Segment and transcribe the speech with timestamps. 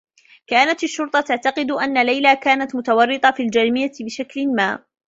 [0.47, 4.83] كانت الشّرطة تعتقد أن ليلى كانت متورّطة في الجريمة بشكل ما.